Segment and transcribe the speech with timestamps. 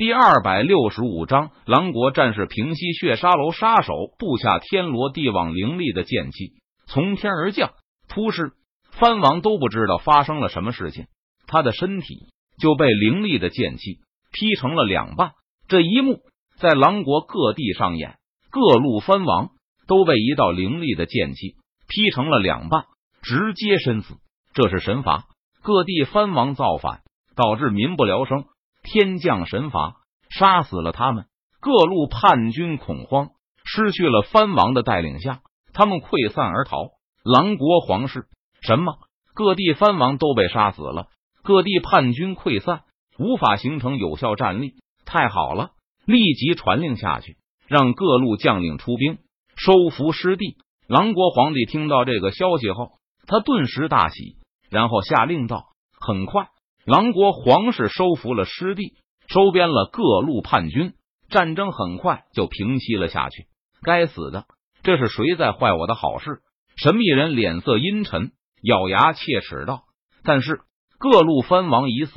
[0.00, 6.54] 第二百六十五章，狼国战士平息血沙楼杀手布下天罗地网凌厉的剑气
[6.86, 7.72] 从天而降，
[8.08, 8.52] 突施
[8.92, 11.04] 藩王都不知道发生了什么事情，
[11.46, 12.28] 他的身体
[12.58, 13.98] 就被凌厉的剑气
[14.32, 15.32] 劈成了两半。
[15.68, 16.20] 这一幕
[16.56, 18.16] 在狼国各地上演，
[18.50, 19.50] 各路藩王
[19.86, 21.56] 都被一道凌厉的剑气
[21.88, 22.84] 劈成了两半，
[23.20, 24.14] 直接身死。
[24.54, 25.26] 这是神罚，
[25.60, 27.02] 各地藩王造反，
[27.36, 28.46] 导致民不聊生。
[28.92, 29.98] 天降神罚，
[30.30, 31.26] 杀死了他们。
[31.60, 33.28] 各路叛军恐慌，
[33.64, 36.88] 失去了藩王的带领下，他们溃散而逃。
[37.22, 38.26] 狼国皇室
[38.62, 38.94] 什么？
[39.32, 41.06] 各地藩王都被杀死了，
[41.44, 42.80] 各地叛军溃散，
[43.16, 44.74] 无法形成有效战力。
[45.04, 45.70] 太好了！
[46.04, 47.36] 立即传令下去，
[47.68, 49.18] 让各路将领出兵
[49.54, 50.56] 收服失地。
[50.88, 52.94] 狼国皇帝听到这个消息后，
[53.28, 54.36] 他顿时大喜，
[54.68, 55.66] 然后下令道
[56.00, 56.48] ：“很快。”
[56.86, 58.94] 狼国皇室收服了失地，
[59.28, 60.94] 收编了各路叛军，
[61.28, 63.46] 战争很快就平息了下去。
[63.82, 64.46] 该死的，
[64.82, 66.40] 这是谁在坏我的好事？
[66.76, 69.82] 神秘人脸色阴沉，咬牙切齿道
[70.24, 70.60] ：“但是
[70.98, 72.14] 各路藩王已死，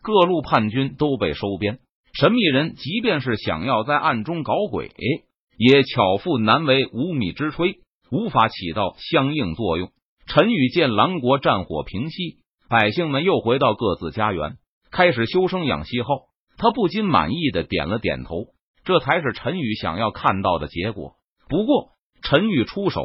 [0.00, 1.80] 各路叛军都被收编。
[2.12, 4.92] 神秘人即便是想要在暗中搞鬼，
[5.58, 7.78] 也巧妇难为无米之炊，
[8.12, 9.90] 无法起到相应作用。”
[10.26, 12.38] 陈宇见狼国战火平息。
[12.68, 14.56] 百姓们又回到各自家园，
[14.90, 18.46] 开始修生养息后，他不禁满意的点了点头。
[18.84, 21.14] 这才是陈宇想要看到的结果。
[21.48, 23.02] 不过，陈宇出手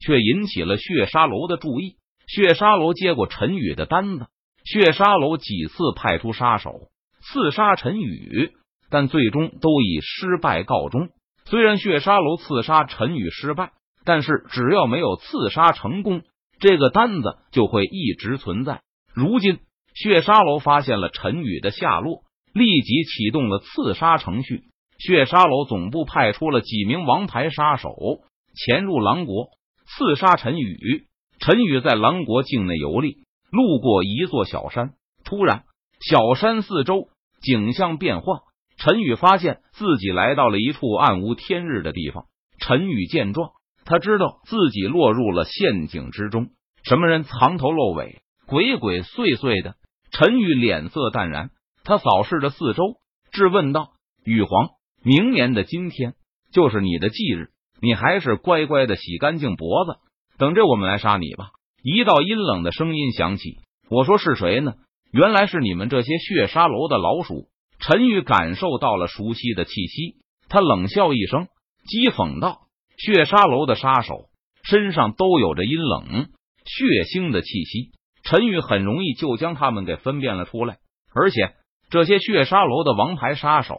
[0.00, 1.96] 却引起了血沙楼的注意。
[2.26, 4.26] 血沙楼接过陈宇的单子，
[4.64, 6.72] 血沙楼几次派出杀手
[7.20, 8.52] 刺杀陈宇，
[8.90, 11.08] 但最终都以失败告终。
[11.46, 13.72] 虽然血沙楼刺杀陈宇失败，
[14.04, 16.22] 但是只要没有刺杀成功，
[16.60, 18.82] 这个单子就会一直存在。
[19.18, 19.58] 如今，
[19.94, 24.62] 血沙楼发现了陈宇的下落，立即启动了刺杀程序。
[24.96, 27.90] 血沙楼总部派出了几名王牌杀手
[28.54, 29.48] 潜入狼国
[29.88, 31.08] 刺杀陈宇。
[31.40, 34.92] 陈宇在狼国境内游历，路过一座小山，
[35.24, 35.64] 突然，
[36.00, 37.08] 小山四周
[37.42, 38.42] 景象变化。
[38.76, 42.26] 陈宇发现自己来到了一处暗无天日的地方。
[42.60, 43.50] 陈宇见状，
[43.84, 46.50] 他知道自己落入了陷阱之中。
[46.84, 48.20] 什么人藏头露尾？
[48.48, 49.74] 鬼鬼祟祟的，
[50.10, 51.50] 陈宇脸色淡然，
[51.84, 52.94] 他扫视着四周，
[53.30, 53.90] 质问道
[54.24, 54.70] ：“羽皇，
[55.04, 56.14] 明年的今天
[56.50, 57.50] 就是你的忌日，
[57.82, 59.96] 你还是乖乖的洗干净脖子，
[60.38, 61.50] 等着我们来杀你吧。”
[61.84, 63.58] 一道阴冷的声音响起
[63.90, 64.76] ：“我说是谁呢？
[65.12, 67.48] 原来是你们这些血沙楼的老鼠。”
[67.80, 70.16] 陈宇感受到了熟悉的气息，
[70.48, 71.48] 他冷笑一声，
[71.86, 72.62] 讥讽道
[72.96, 74.30] ：“血沙楼的杀手
[74.62, 76.30] 身上都有着阴冷
[76.64, 77.90] 血腥的气息。”
[78.28, 80.76] 陈宇很容易就将他们给分辨了出来，
[81.14, 81.54] 而且
[81.88, 83.74] 这些血杀楼的王牌杀手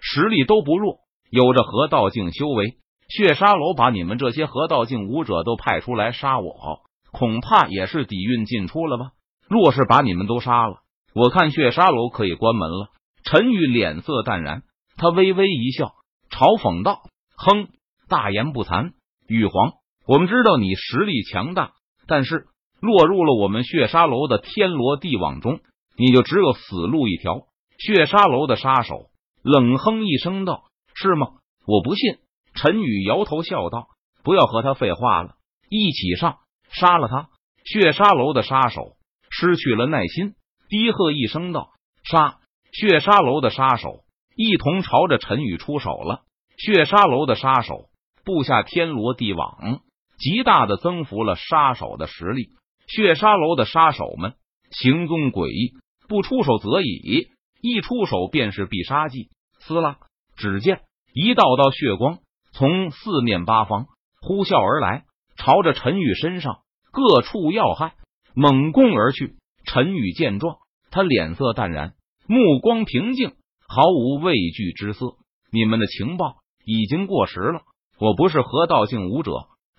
[0.00, 2.78] 实力都不弱，有着河道境修为。
[3.10, 9.10] 血杀楼把你们这些河道境武者都派出来杀我，恐怕也是底蕴尽出了吧？
[9.46, 10.76] 若是把你们都杀了，
[11.14, 12.88] 我看血杀楼可以关门了。
[13.24, 14.62] 陈宇脸色淡然，
[14.96, 15.92] 他微微一笑，
[16.30, 17.02] 嘲讽道
[17.36, 17.68] ：“哼，
[18.08, 18.92] 大言不惭，
[19.28, 19.72] 羽皇，
[20.06, 21.72] 我们知道你实力强大，
[22.06, 22.46] 但是……”
[22.82, 25.60] 落入了我们血沙楼的天罗地网中，
[25.96, 27.46] 你就只有死路一条。
[27.78, 29.06] 血沙楼的杀手
[29.44, 31.28] 冷哼一声道：“是吗？
[31.64, 32.16] 我不信。”
[32.54, 33.86] 陈宇摇头笑道
[34.24, 35.36] ：“不要和他废话了，
[35.70, 36.38] 一起上，
[36.72, 37.28] 杀了他！”
[37.64, 38.96] 血沙楼的杀手
[39.30, 40.34] 失去了耐心，
[40.68, 41.70] 低喝一声道
[42.02, 42.40] ：“杀！”
[42.74, 44.00] 血沙楼的杀手
[44.34, 46.22] 一同朝着陈宇出手了。
[46.56, 47.90] 血沙楼的杀手
[48.24, 49.80] 布下天罗地网，
[50.18, 52.48] 极大的增幅了杀手的实力。
[52.86, 54.34] 血沙楼的杀手们
[54.70, 55.74] 行踪诡异，
[56.08, 57.28] 不出手则已，
[57.60, 59.28] 一出手便是必杀技。
[59.60, 59.98] 撕拉！
[60.36, 60.80] 只见
[61.14, 62.18] 一道道血光
[62.52, 63.86] 从四面八方
[64.20, 65.04] 呼啸而来，
[65.36, 66.58] 朝着陈宇身上
[66.90, 67.94] 各处要害，
[68.34, 69.36] 猛攻而去。
[69.64, 70.56] 陈宇见状，
[70.90, 71.94] 他脸色淡然，
[72.26, 73.32] 目光平静，
[73.68, 75.16] 毫无畏惧之色。
[75.52, 77.62] 你们的情报已经过时了，
[77.98, 79.32] 我不是河道境武者，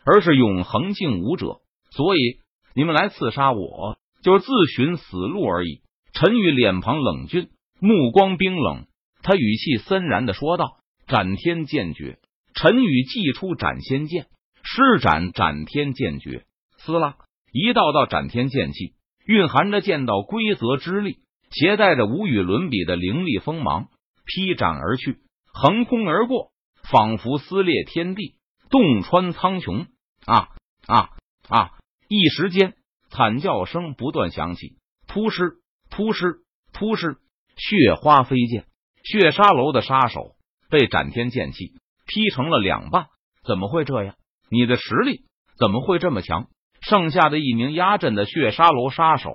[0.06, 1.60] 而是永恒境武者，
[1.92, 2.43] 所以。
[2.76, 5.82] 你们来刺杀我，就是自寻死路而已。
[6.14, 7.50] 陈宇脸庞冷峻，
[7.80, 8.86] 目光冰冷，
[9.22, 10.78] 他语气森然的说道
[11.08, 12.20] ：“斩天剑诀。”
[12.56, 14.28] 陈宇祭出斩仙剑，
[14.64, 16.46] 施展斩天剑诀，
[16.78, 17.16] 撕拉，
[17.52, 18.94] 一道道斩天剑气
[19.26, 21.18] 蕴含着剑道规则之力，
[21.52, 23.88] 携带着无与伦比的凌厉锋芒，
[24.26, 25.18] 劈斩而去，
[25.52, 26.52] 横空而过，
[26.84, 28.36] 仿佛撕裂天地，
[28.70, 29.88] 洞穿苍穹。
[30.26, 30.50] 啊
[30.88, 31.10] 啊
[31.50, 31.72] 啊！
[32.08, 32.74] 一时间，
[33.10, 34.78] 惨叫声不断响起，
[35.08, 35.58] 扑尸、
[35.90, 36.38] 扑尸、
[36.74, 37.18] 扑尸，
[37.56, 38.66] 血花飞溅，
[39.04, 40.36] 血沙楼的杀手
[40.70, 41.74] 被斩天剑气
[42.06, 43.08] 劈成了两半。
[43.46, 44.16] 怎么会这样？
[44.50, 45.26] 你的实力
[45.58, 46.48] 怎么会这么强？
[46.82, 49.34] 剩下的一名压阵的血沙楼杀手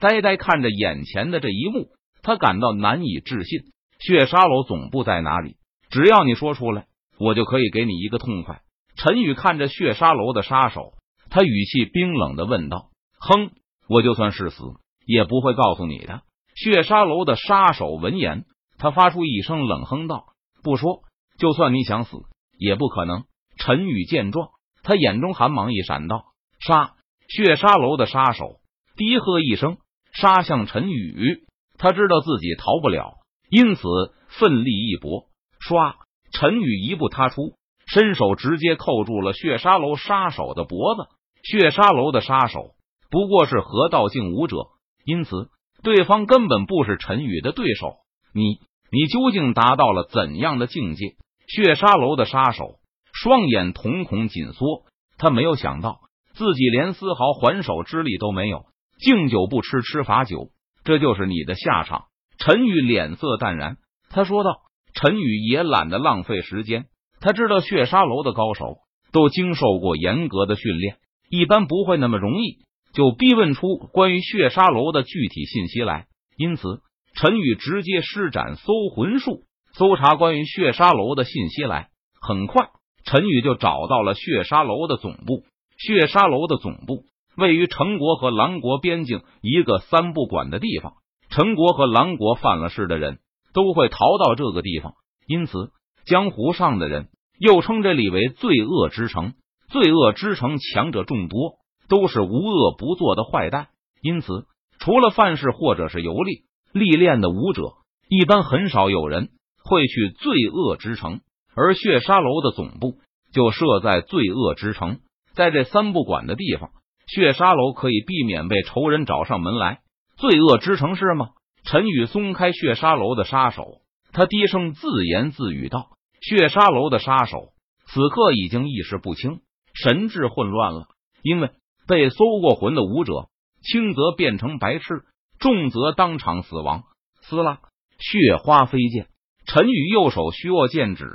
[0.00, 1.90] 呆呆看着眼前的这一幕，
[2.22, 3.72] 他感到难以置信。
[3.98, 5.56] 血沙楼总部在哪里？
[5.90, 6.86] 只要你说出来，
[7.18, 8.62] 我就可以给你一个痛快。
[8.96, 10.92] 陈宇看着血沙楼的杀手，
[11.30, 12.90] 他语气冰冷的问道
[13.20, 13.50] ：“哼，
[13.88, 14.62] 我就算是死，
[15.04, 16.22] 也不会告诉你的。”
[16.56, 18.44] 血沙楼的杀手闻言，
[18.78, 20.26] 他发出一声冷哼道
[20.64, 21.02] ：“不说，
[21.38, 22.16] 就算你想死，
[22.58, 23.24] 也不可能。”
[23.58, 24.48] 陈宇见状，
[24.82, 26.24] 他眼中寒芒一闪，道
[26.64, 26.94] ：“杀！”
[27.28, 28.60] 血沙楼的杀手
[28.96, 29.76] 低喝一声，
[30.12, 31.44] 杀向陈宇。
[31.76, 33.18] 他知道自己逃不了，
[33.50, 33.82] 因此
[34.28, 35.26] 奋力一搏，
[35.60, 35.94] 唰！
[36.32, 37.58] 陈宇一步踏出。
[37.90, 41.08] 伸手直接扣住了血沙楼杀手的脖子。
[41.42, 42.74] 血沙楼的杀手
[43.10, 44.56] 不过是河道境武者，
[45.04, 45.48] 因此
[45.82, 47.96] 对方根本不是陈宇的对手。
[48.34, 51.16] 你，你究竟达到了怎样的境界？
[51.46, 52.80] 血沙楼的杀手
[53.12, 54.84] 双眼瞳孔紧缩，
[55.16, 56.00] 他没有想到
[56.34, 58.66] 自己连丝毫还手之力都没有。
[58.98, 60.50] 敬酒不吃吃罚酒，
[60.84, 62.06] 这就是你的下场。
[62.38, 63.78] 陈宇脸色淡然，
[64.10, 64.60] 他说道
[64.92, 66.86] ：“陈宇也懒得浪费时间。”
[67.20, 68.76] 他知道血沙楼的高手
[69.10, 72.58] 都经受过严格的训练，一般不会那么容易
[72.92, 76.06] 就逼问出关于血沙楼的具体信息来。
[76.36, 76.80] 因此，
[77.14, 81.88] 陈宇直接施展搜魂术，搜查关于血沙楼的信息来。
[82.20, 82.70] 很快，
[83.04, 85.44] 陈宇就找到了血沙楼的总部。
[85.76, 87.04] 血沙楼的总部
[87.36, 90.94] 位于陈国和狼国边境一个三不管的地方。
[91.30, 93.18] 陈国和狼国犯了事的人
[93.52, 94.94] 都会逃到这个地方，
[95.26, 95.70] 因此。
[96.06, 97.08] 江湖上的人
[97.38, 99.34] 又称这里为罪恶之城。
[99.70, 103.68] 罪恶之城强者众多，都是无恶不作的坏蛋，
[104.02, 104.46] 因此
[104.78, 107.74] 除了犯事或者是游历历练的武者，
[108.08, 109.30] 一般很少有人
[109.64, 111.20] 会去罪恶之城。
[111.54, 112.98] 而血沙楼的总部
[113.32, 115.00] 就设在罪恶之城，
[115.34, 116.70] 在这三不管的地方，
[117.08, 119.80] 血沙楼可以避免被仇人找上门来。
[120.16, 121.30] 罪恶之城是吗？
[121.64, 123.64] 陈宇松开血沙楼的杀手，
[124.12, 125.90] 他低声自言自语道。
[126.20, 127.52] 血沙楼的杀手
[127.86, 129.40] 此刻已经意识不清，
[129.82, 130.86] 神志混乱了。
[131.22, 131.50] 因为
[131.86, 133.28] 被搜过魂的武者，
[133.62, 135.04] 轻则变成白痴，
[135.38, 136.84] 重则当场死亡。
[137.22, 137.60] 撕拉，
[137.98, 139.08] 血花飞溅。
[139.46, 141.06] 陈宇右手虚握剑指，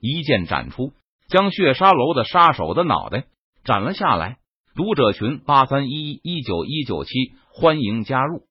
[0.00, 0.92] 一剑斩出，
[1.28, 3.26] 将血沙楼的杀手的脑袋
[3.64, 4.38] 斩了下来。
[4.74, 7.10] 读者群八三一一九一九七，
[7.52, 8.47] 欢迎加入。